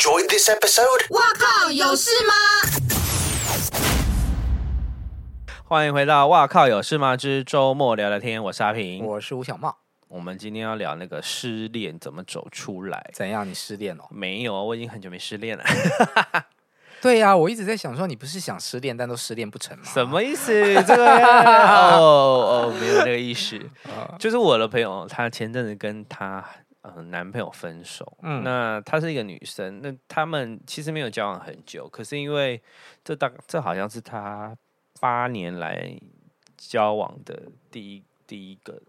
[0.00, 1.04] enjoyed this episode?
[1.10, 2.32] 哇靠，有事吗？
[5.64, 9.76] 欢迎回到《哇靠有事吗之周末聊聊天》，我是阿平，我是吴小茂。
[10.08, 13.10] 我们今天要聊那个失恋怎么走出来？
[13.12, 13.46] 怎样？
[13.46, 14.04] 你失恋了？
[14.08, 15.64] 没有，我已经很久没失恋了。
[17.02, 19.84] 对呀、啊，我一直在想说，你不是想失恋，但都失恋不成吗？
[19.84, 20.50] 什么意思？
[20.84, 23.60] 这个哦哦，没有那个意思。
[24.18, 26.42] 就是我的朋友，他前阵子跟她
[26.82, 28.16] 呃男朋友分手。
[28.22, 32.60] 嗯，那她是一个女生，那他们其实没有交往很久，可是因为
[33.04, 34.56] 这大这好像是她
[35.00, 35.92] 八年来
[36.56, 38.80] 交往的第一第一个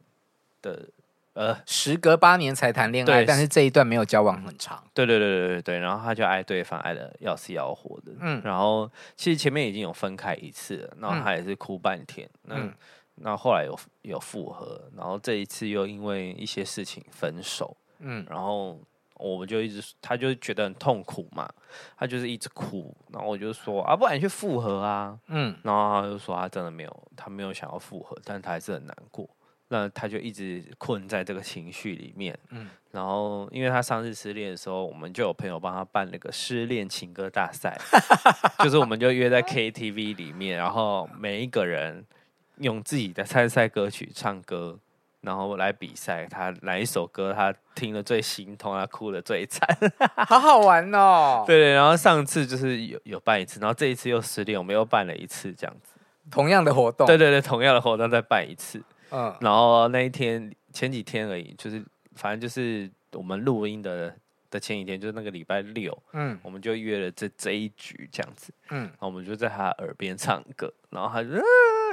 [0.62, 0.90] 的。
[1.34, 4.84] 呃，时隔八年才谈恋爱，但是这一段没有交往很长。
[4.94, 12.74] 对对对对对对，然后他就爱对方爱的要死要活的，嗯，然后其实前面已经有分开一次了，然后他也是哭半天，嗯，那
[13.24, 18.80] 那后来有有复合，然后这一次又因为一些事情分手，嗯，然后
[19.16, 21.48] 我们就一直，他就觉得很痛苦嘛，
[21.98, 29.30] 他就是一直哭，然后我就说啊，不然你去复合啊，嗯，然后他就说他真的没有，他没有想要复合，但他还是很难过。
[29.74, 37.80] 那他就一直困在这个情绪里面，嗯，然后因为他上次失恋的时候，我们就有朋友帮他办那个失恋情歌大赛，
[38.60, 42.06] 就是我们就约在 KTV 里面，然后每一个人
[42.62, 44.80] 用自己的参赛歌曲唱歌，
[45.22, 49.68] 然后来比赛，他哪一首歌他听了最心痛，他哭的最惨，
[50.28, 51.44] 好好玩哦。
[51.48, 55.94] 对对，然后上次就是有有办一次，然后这一次又失恋，我们又办了一次这样子，
[56.30, 58.82] 同样的活动，对对对，同样的活动再办一次。
[59.12, 61.84] 嗯，然后那一天前几天而已，就是
[62.16, 64.16] 反正就是我们录音的
[64.50, 71.42] 的前几天，就是那个礼拜六，嗯，我们就约了这这一局这样子，嗯，然后我们就在他耳边唱歌，然后他就、呃、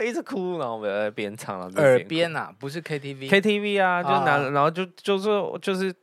[0.02, 5.28] 一直哭，然后我们在边唱，然后耳边啊，不是 KTV，KTV 啊，就拿，然后就就是
[5.60, 5.94] 就是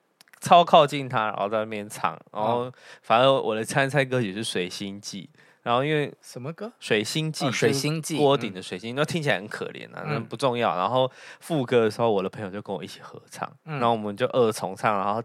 [0.41, 5.29] 超靠近他，然后在那边唱，然后反正我的参赛歌曲是《水星记》。
[5.63, 6.71] 然后因为什么歌？
[6.79, 10.77] 水星记，水星记，锅顶的水星，那、嗯、听起来很可怜啊，那不重要。
[10.77, 15.19] 然后副歌的时候，我的朋友就跟我一起合唱，嗯、然后我们就二重唱，然后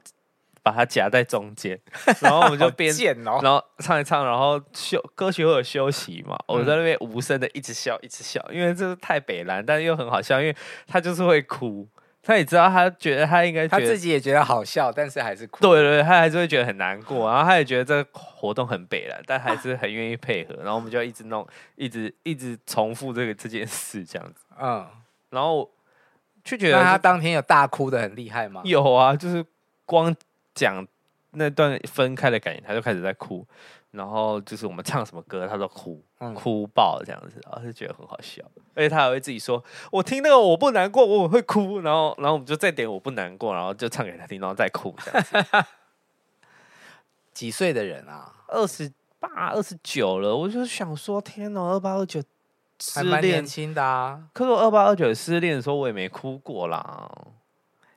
[0.62, 1.78] 把它夹在中间，
[2.21, 2.93] 然后我们就边，
[3.26, 10.56] 哦、然后唱一唱，然后休歌曲会有休息嘛，嗯、我在那边无声的一直笑，一直笑，因为这是太北蓝，但是又很好笑，因为
[10.87, 11.88] 他就是会哭。
[12.22, 15.62] 他也知道，他觉得他应该，他自己也觉得好笑，但是还是哭。
[15.62, 20.54] 对对对，他还是会觉得很难过，然后他也觉得这个活动很北烂，但还是很愿意配合。
[20.56, 21.44] 然后我们就一直弄，
[21.76, 24.44] 一直一直重复这个这件事这样子。
[24.60, 24.87] 嗯，
[25.31, 25.70] 然后
[26.44, 28.60] 就觉得他当天有大哭的很厉害吗？
[28.65, 29.43] 有啊，就是
[29.87, 30.15] 光
[30.55, 30.87] 讲
[31.33, 33.47] 那段分开的感觉，他就开始在哭。
[33.93, 38.41] 然后就是我们唱什么歌，他都哭，嗯、哭爆这样子，然后就觉得很好笑。
[38.72, 45.66] 而且他还会自己说：“我听那个我不难过，我会哭。”然后，然后我们就再点我不难过，然后就唱给他听，然后再哭这样子。
[47.34, 48.32] 几岁的人啊？
[48.47, 50.37] 二十八、二十九了。
[50.37, 52.22] 我就想说，天哪，二八二九
[52.78, 54.22] 失恋，年轻的啊。
[54.32, 57.11] 可是我二八二九失恋的时候，我也没哭过啦。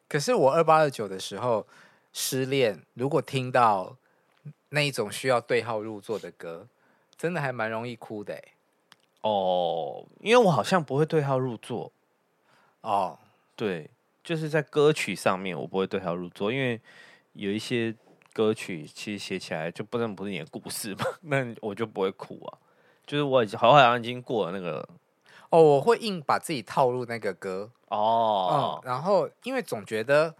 [0.09, 1.67] 可是我二八二九的时候
[2.13, 3.97] 失恋，如果听到。
[4.75, 6.67] 那一种需要对号入座的歌，
[7.15, 8.43] 真的还蛮容易哭的
[9.21, 11.91] 哦，因为我好像不会对号入座。
[12.81, 13.19] 哦，
[13.55, 13.87] 对，
[14.23, 16.81] 就是在歌曲上面我不会对号入座，因为
[17.33, 17.95] 有一些
[18.33, 22.57] 歌曲其实写起来就不能不是你的故事嘛， 那我就不会哭啊。
[23.05, 24.89] 就是我已经好像已经过了那个，
[25.51, 27.69] 哦，我会硬把自己套入那个歌。
[27.89, 30.33] 哦，嗯，然后因为总觉得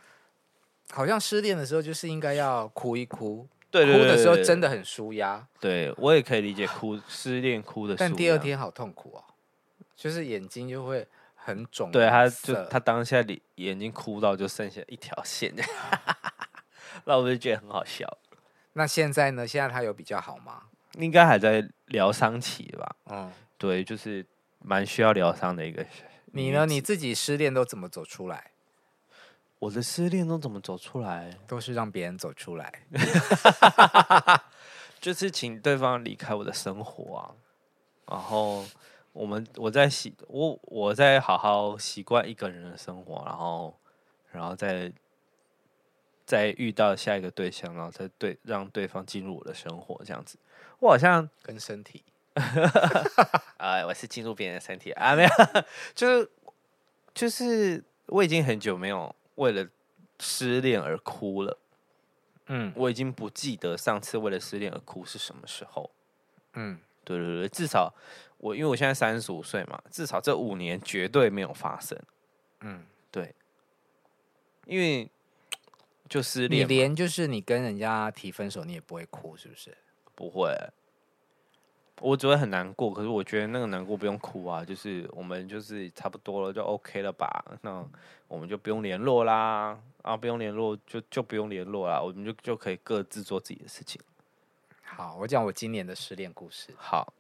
[0.94, 3.48] 好像失恋的时候就是应该要哭一哭。
[3.72, 9.24] 对，对，对，对，对，哭的时候真的很舒压，对我也可以理解哭失恋哭的，但第二天好痛苦哦，
[9.96, 11.90] 就是眼睛就会很肿。
[11.92, 15.52] 对，他就他当下眼眼睛哭到就剩下一条线，
[17.06, 18.08] 那我就觉得很好笑。
[18.74, 19.48] 那现在呢？
[19.48, 20.64] 现在他有比较好吗？
[21.00, 22.96] 应该还在疗伤期吧。
[23.06, 24.24] 嗯，对，就是
[24.60, 25.84] 蛮需要疗伤的一个。
[26.28, 26.68] 你呢？
[26.68, 28.52] 你自己失恋都怎么走出来？
[29.64, 31.34] 我的失恋都怎么走出来？
[31.48, 32.70] 都是让别人走出来，
[35.00, 37.32] 就是请对方离开我的生活啊。
[38.10, 38.66] 然后
[39.14, 43.74] 我们我在习我我在好好习惯一个人的生活，然后
[44.34, 44.92] 然后再
[46.26, 50.38] 再遇到下一个对象，然后再对让对方进入我的生活，这样子。
[50.80, 52.04] 我好像跟身体，
[53.56, 55.30] 啊，我是进入别人的身体啊，没有，
[55.96, 56.30] 就是
[57.14, 59.16] 就是我已经很久没有。
[59.36, 59.68] 为了
[60.20, 61.58] 失恋而哭了，
[62.48, 65.90] 嗯，我已经不记得上次为了失恋而哭是什么时候，
[66.54, 67.94] 嗯，对对对，至少
[68.38, 71.98] 我因为我现在三十五岁嘛，至少这五年绝对没有发生，
[72.62, 73.34] 嗯，对，
[74.66, 75.10] 因为
[76.08, 76.62] 就失恋。
[76.62, 79.76] 你连就是你跟人家提分手，你也不会哭，是不是？
[80.16, 80.56] 不会，
[82.04, 82.92] 我只会很难过。
[82.92, 87.46] 可是我觉得那个难过不用哭啊，就是我们就是差不多了，就 OK 了吧？
[87.62, 87.84] 那
[88.28, 94.02] 我们就不用联络啦，啊，不用联络就就不用联络啦，我们就就可以各自做自己的事情。
[94.84, 96.74] 好，我讲我今年的失恋故事。
[96.78, 97.14] 好，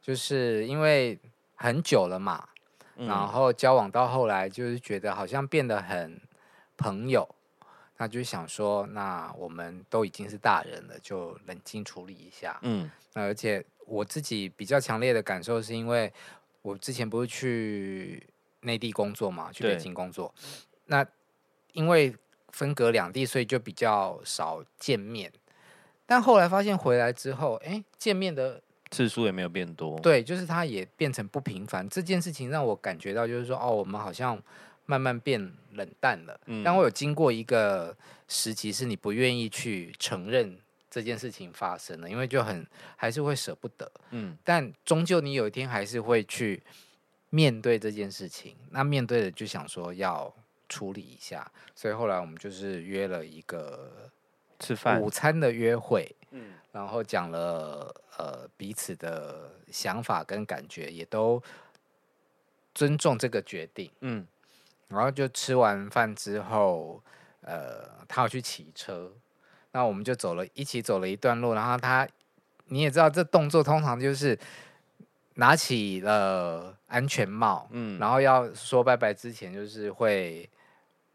[0.00, 1.18] 就是因为
[1.54, 2.48] 很久了嘛。
[2.98, 6.18] 然后交往到后来，就是觉得好像变得很
[6.78, 7.28] 朋友，
[7.98, 12.58] 那就想说，那我们都已经是大人了，就冷静处理一下。
[12.62, 16.12] 嗯，那而且我自己比较强烈的感受，是因为
[16.62, 18.26] 我之前不是去
[18.60, 20.34] 内地工作嘛，去北京工作，
[20.86, 21.06] 那
[21.72, 22.14] 因为
[22.48, 25.32] 分隔两地，所以就比较少见面。
[26.04, 28.62] 但后来发现回来之后，哎，见面的。
[28.88, 31.86] 次数也没有变多，对，就是它也变成不频繁。
[31.88, 34.40] 这件事情让我感觉到，就是说，哦，我们好像
[34.86, 36.40] 慢慢变冷淡了。
[36.46, 37.94] 嗯，但我有经过一个
[38.26, 40.58] 时期，是你不愿意去承认
[40.90, 42.66] 这件事情发生了，因为就很
[42.96, 43.90] 还是会舍不得。
[44.10, 46.62] 嗯，但终究你有一天还是会去
[47.30, 48.56] 面对这件事情。
[48.70, 50.32] 那面对了，就想说要
[50.68, 54.10] 处理一下，所以后来我们就是约了一个
[54.58, 56.10] 吃饭午餐的约会。
[56.30, 56.54] 嗯。
[56.72, 61.42] 然后讲了呃彼此的想法跟感觉，也都
[62.74, 63.90] 尊重这个决定。
[64.00, 64.26] 嗯，
[64.88, 67.02] 然后就吃完饭之后，
[67.40, 69.12] 呃，他要去骑车，
[69.72, 71.54] 那我们就走了一起走了一段路。
[71.54, 72.06] 然后他
[72.66, 74.38] 你也知道，这动作通常就是
[75.34, 80.48] 拿起了安全帽，嗯，然后要说拜拜之前，就是会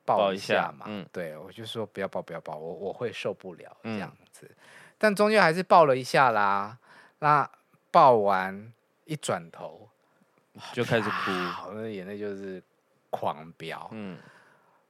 [0.06, 0.86] 抱一下嘛。
[0.86, 4.48] 下嗯，对，我就说不要抱，不要抱，我我会受不了这样子。
[4.50, 4.56] 嗯
[5.02, 6.78] 但终究还是抱了一下啦，
[7.18, 7.50] 那
[7.90, 8.72] 抱完
[9.06, 9.90] 一转头
[10.74, 11.32] 就开始哭，
[11.68, 12.62] 我的眼泪就是
[13.12, 13.88] 狂飙。
[13.92, 14.18] 嗯，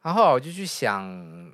[0.02, 1.54] 然后我就去想，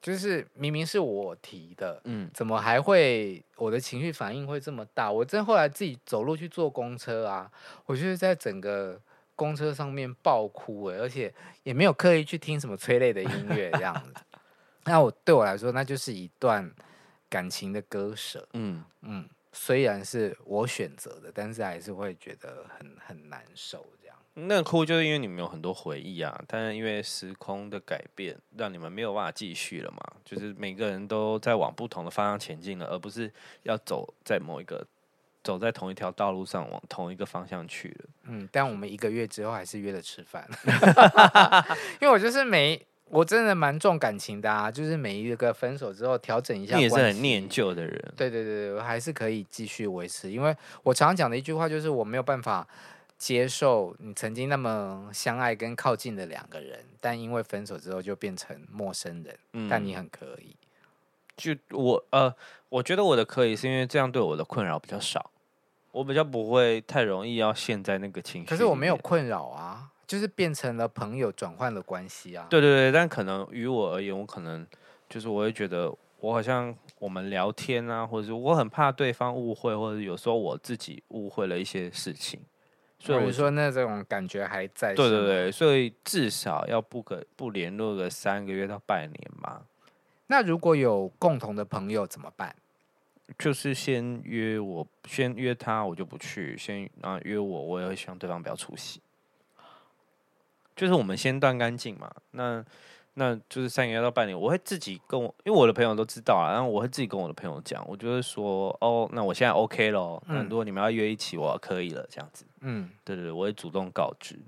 [0.00, 5.08] 就是明明是我提的，嗯，怎么还会我的情绪反应会这么大？
[5.08, 7.48] 我真后来自己走路去坐公车啊，
[7.86, 9.00] 我就是在整个
[9.36, 14.12] 公车上面爆哭哎，而且也没有刻意去听什么催泪的音乐这样子。
[14.84, 16.68] 那我对我来说，那就是一段。
[17.32, 23.86] 感情的割舍，嗯嗯，虽然是我选择的，但是还是会觉得很很难受。
[24.34, 29.98] 那哭就是因为你们有很多回忆啊，但是因为时空的改变，让你们没有办法继续了嘛。
[30.24, 33.30] 就是每个人都在往不同的方向前进了，而不是
[33.64, 34.86] 要走在某一个
[35.44, 38.04] 走在同一条道路上往同一个方向去了。
[38.24, 40.48] 嗯，但我们一个月之后还是约了吃饭，
[42.00, 42.86] 因为我就是每。
[43.08, 46.76] 我真的蛮重感情的啊，就是每一个分手之后调整一下。
[46.76, 48.14] 你也是很念旧的人。
[48.16, 52.66] 对对对，我还是可以继续维持，因为我常常讲的一句话就是我没有办法
[53.22, 59.38] 接受你曾经那么相爱跟靠近的两个人，但因为分手之后就变成陌生人。
[59.52, 60.56] 嗯，但你很可以。
[61.36, 62.34] 就我呃，
[62.68, 65.30] 我觉得我的可以是因为这样对我的困扰比较少，
[65.92, 68.48] 我比较不会太容易要陷在那个情绪。
[68.48, 69.88] 可是我没有困扰啊。
[70.04, 72.46] 就是变成了朋友，转换了关系啊。
[72.50, 74.66] 对对对，但可能于我而言，我可能
[75.08, 82.38] 就是我会觉得，我好像我们聊天啊，或者是我很怕对方误会，或者有时候我自己误会了一些事情。
[83.04, 84.94] 所以我说，那这种感觉还在。
[84.94, 89.62] 对对对，所以至少要不可不联络个三个月到半年嘛。
[90.28, 92.54] 那如果有共同的朋友怎么办？
[93.36, 99.00] 就是先约我，先约他，我就不去；先啊约我，我也会希望对方不要出席。
[100.76, 102.64] 就是我们先断干净嘛，那
[103.14, 114.38] 那就是三个月到半年，我会自己跟我，因为我的朋友都知道啊，然后我会自己跟我的朋友讲，我就会说，哦，那我现在 OK 咯，那如果你们要约一起，我可以了，这样子，嗯，对对对，我会主动告知。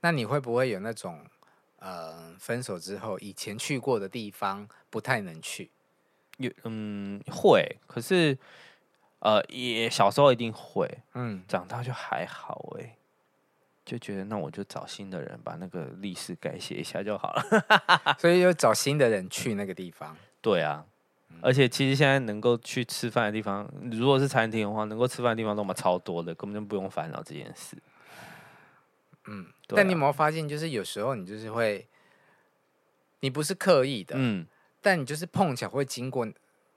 [0.00, 1.20] 那你会不会有那种，
[1.78, 5.70] 呃，分手之后以前去过的地方不太能去？
[6.38, 8.36] 有，嗯，会，可是，
[9.20, 12.96] 呃，也小时候一定会，嗯，长大就还好，哎。
[13.84, 17.42] 就觉得那我就找新的人把那个历史改写一下就好了，
[18.18, 20.16] 所以就找新的人去那个地方。
[20.40, 20.84] 对啊，
[21.40, 27.76] 而且其实现在能够去吃饭的地方，如果是餐厅的话，能够吃饭的地方都嘛超多的，根本就不用烦恼这件事。
[29.26, 31.86] 嗯，啊、但你有没有发现，就是有时候你就是会，
[33.20, 34.46] 你不是刻意的，嗯，
[34.80, 36.26] 但你就是碰巧会经过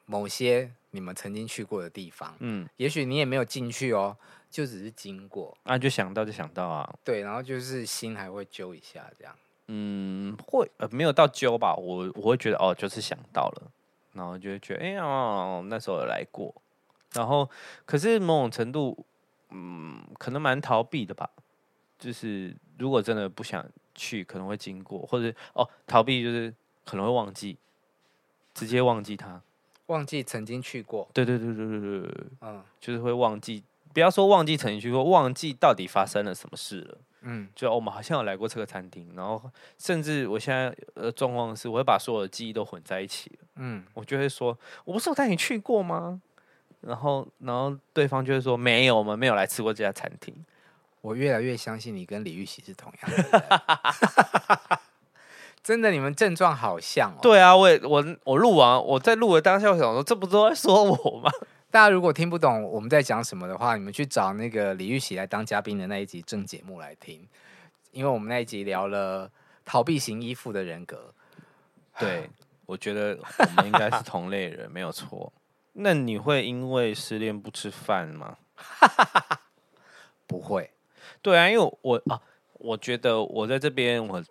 [0.06, 4.18] 某些你们曾经去过的地方，嗯，也许你也没有进去哦。
[4.56, 9.36] 就只是经过啊，就想到就想到啊，对，然后就是心还会揪一下这样，
[9.68, 13.72] 嗯，会呃没有到揪吧，我我会觉得哦，就是想到了，
[14.14, 16.56] 然后就会觉得哎呀、哦，那时候有来过，
[17.12, 17.50] 然后
[17.86, 18.98] 可是某种程度，
[19.50, 21.30] 嗯，可能蛮逃避的吧，
[22.00, 23.62] 就是如果真的不想
[23.94, 26.54] 去，可能会经过，或者哦逃避就是
[26.86, 27.58] 可能会忘记，
[28.54, 29.42] 直接忘记他，
[29.88, 31.10] 忘记曾经去过。
[31.14, 33.62] 对对对对对对对，嗯，就是会忘记，
[33.96, 36.98] 不要说忘记曾经去过，忘记到底发生了什么事了。
[37.22, 39.42] 嗯，就我们好像有来过这个餐厅，然后
[39.78, 43.32] 甚至我现在呃状况是，我会把所有的记忆都混在一起。
[43.56, 46.22] 嗯，我就会说，我不是有带你去过吗？
[46.82, 50.36] 然后，然后对方就会说，没有，我们没有来吃过这家餐厅。
[51.00, 54.80] 我越来越相信你跟李玉玺是同样的。
[55.64, 57.20] 真的，你们症状好像哦。
[57.22, 61.32] 对啊，我也我我录完，我在录的当下，我想说，这不都在说我吗？
[61.76, 67.28] 大家如果听不懂我们在讲什么的话，你们去找那个李玉玺来当嘉宾的那一集正节目来听，
[67.92, 69.30] 因为我们那一集聊了
[69.66, 71.14] 逃避型依附的人格。
[72.00, 72.30] 对，
[72.66, 75.34] 我觉得我们应该是同类人，没有错。
[75.76, 78.38] 那你会因为失恋不吃饭吗？
[80.26, 80.72] 不会。
[81.22, 82.22] 对啊，因为我啊，
[82.54, 84.24] 我觉得我在这边我。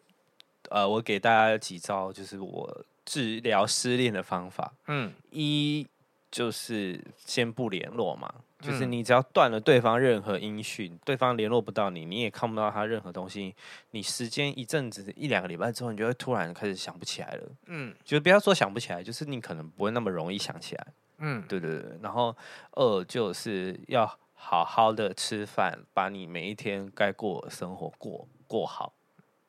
[0.71, 4.73] 呃，我给大家几招，就是我治疗失恋的方法。
[4.87, 5.87] 嗯，一
[6.35, 13.55] 就是先不联络嘛，嗯、就是你只要断了对方任何音讯，对方联络不到你，你也看不到他任何东西，
[13.93, 17.49] 你时间一阵子一两个礼拜之后，你就会突然开始想不起来了。
[17.67, 20.87] 嗯，就不要说想不起来，就是你可能不会那么容易想起来。
[21.19, 21.97] 嗯，对对对。
[22.03, 22.37] 然后
[22.73, 28.93] 二就是要好好的吃饭，把你每一天该过的生活过过好。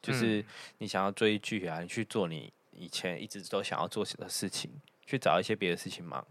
[0.03, 0.45] 就是
[0.77, 4.69] 你想要追剧啊，你去做你以前一直都想要做的事情，
[5.03, 6.23] 去找一些别的事情忙。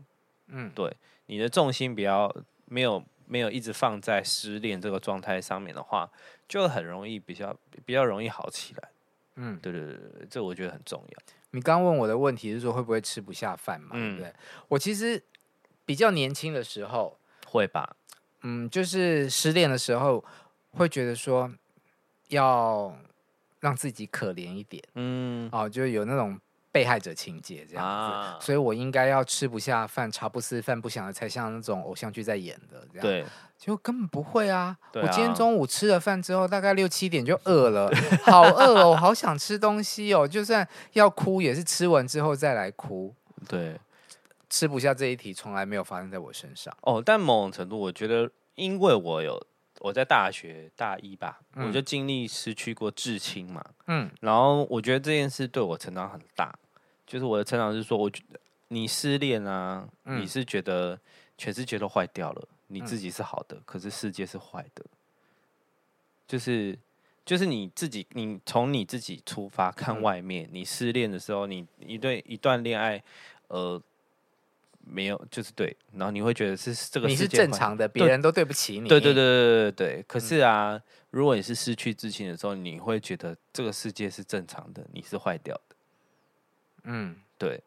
[0.48, 0.94] 嗯，对，
[1.26, 2.34] 你的重心比较
[2.66, 6.10] 没有没有一直放在失恋这个状态上面的话，
[6.48, 8.88] 就很容易比较比较容易好起来。
[9.36, 11.22] 嗯，对对对对，这我觉得很重要。
[11.50, 13.90] 你刚问我的问题是说会不会吃不下饭嘛？
[13.92, 14.32] 嗯，对，
[14.68, 15.22] 我其实
[15.84, 17.96] 比较年轻的时候会吧。
[18.42, 20.24] 嗯，就是失恋的时候
[20.72, 21.52] 会觉得说
[22.28, 22.96] 要。
[23.60, 26.38] 让自己可怜一点，嗯，哦，就有那种
[26.74, 33.00] 被害者情节这样子，啊、所以我应该要吃不下饭、茶不思饭不想的，才像那种偶像剧在演的这样。
[33.00, 33.24] 对，
[33.56, 34.76] 就根本不会啊！
[34.80, 37.88] 啊我今天中午吃了饭之后，大概六七点就饿了，
[38.24, 43.14] 好饿哦，我好想吃东西哦，就算要哭也是吃完之后再来哭。
[43.46, 43.78] 对，
[44.50, 46.76] 吃不下这一题从来没有发生在我身上。
[46.80, 49.40] 哦，但某种程度，我觉得因为我有。
[49.80, 56.54] 我在大学大一吧，嗯、我就经历失去过至亲嘛，嗯，然后我觉得这件事对我成长很大，
[57.06, 60.98] 就是我的成长是说，我觉得你失恋啊，嗯、你是觉得
[61.36, 64.84] 全世界都坏掉了，你自己是好的，嗯、可是世界是坏的，
[66.26, 66.78] 就是
[67.24, 73.02] 就是你自己，你从你自己出发看外面，嗯、你失恋的时候，你一对一段恋爱，
[73.48, 73.82] 呃。
[74.86, 78.86] 没有，就是对，然后你会觉得是这个世界，你是正常的，别人都对不起你。
[78.86, 80.04] 对对对对对对。
[80.06, 85.73] 可是啊，嗯、如果你是失去自信的时候，你会觉得这个世界是正常的，你是坏掉的。
[86.84, 87.62] 嗯，对。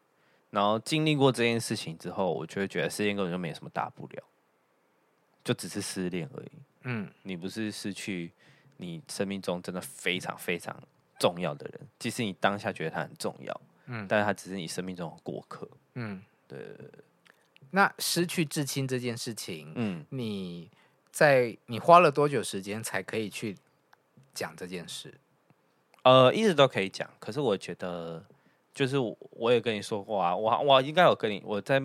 [0.49, 4.23] 然后经历过这件事情之后，我就会觉得失恋根本就没什么大不了，
[5.43, 6.51] 就只是失恋而已。
[6.83, 8.31] 嗯，你不是失去
[8.77, 10.81] 你生命中真的非常非常
[11.19, 15.67] 重要的人，即使你当下觉得他很重要，嗯，但是他只是你生命中的过客。
[15.95, 16.59] 嗯，对。
[17.71, 20.71] 那失去至亲这件事情，嗯，你
[21.11, 23.57] 在你花了多久时间才可以去
[24.33, 25.13] 讲这件事？
[26.03, 28.23] 呃，一直都可以讲，可是我觉得，
[28.77, 31.81] 就是我，我也跟你说过啊，我我应该有跟你，我在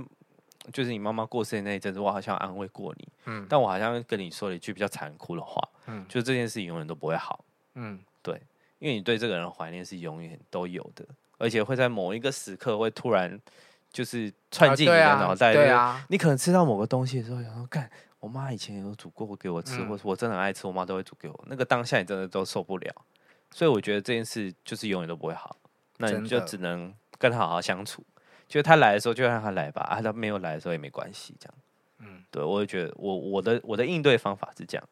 [0.70, 7.42] 就是你妈妈过世的那一阵子，我好像安慰过你，嗯，但我好像跟你说了一句比较残酷的话，嗯，就这件事情永远都不会好，
[7.76, 8.38] 嗯，对，
[8.78, 11.06] 因为你对这个人的怀念是永远都有的，
[11.38, 13.40] 而且会在某一个时刻会突然。
[13.92, 22.90] 就是窜进你的脑袋，对啊，你可能吃到某个东西的时候，想说：“干，我妈以前有煮过给我吃，或者我真的很爱吃，我妈都会煮给我。”那个当下你真的都受不了，
[23.50, 25.54] 所以我觉得这件事就是永远都不会好。
[26.10, 28.04] 那你就只能跟他好好相处。
[28.48, 31.54] 就是他来的时候就让他来吧，啊，他没有来的时候也没关系，这样。
[32.00, 34.88] 嗯，对，我也觉得我我的我的应对方法是这样。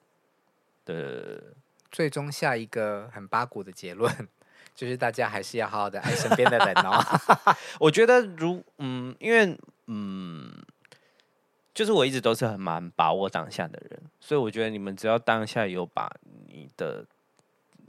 [0.84, 1.38] 对，
[1.90, 4.10] 最终下一个很八股的结论。
[4.72, 7.04] 就是大家还是要好好的爱身边的人哦。
[7.80, 10.50] 我觉得如嗯，因为嗯，
[11.74, 16.10] 就是我一直都是很蛮把握当下的人，所以我觉得你们只要当下有把
[16.46, 17.04] 你的，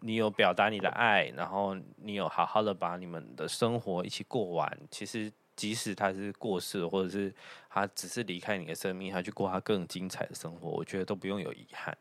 [0.01, 7.34] 你有表达你的爱，然后你有好好的把你们的生活一起过完，其实即使他是过世，或者是
[7.70, 11.96] 他只是离开你的生命，他去过他更精彩的生活，我觉得都不用有遗憾。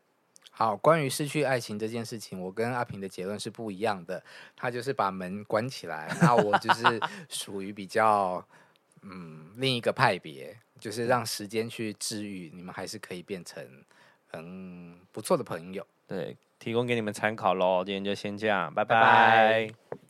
[0.49, 4.21] 好，关于失去爱情这件事情，我跟阿平的结论是不一样的。
[4.55, 8.45] 他就是把门关起来， 那我就是属于比较
[9.03, 13.63] 嗯另一个派别，就是让时间去治愈，你们还是可以变成
[14.33, 15.85] 嗯不错的朋友。
[16.11, 17.85] 对，提供给你们参考喽。
[17.85, 18.99] 今天就先这样，拜拜。
[19.01, 20.00] 拜拜。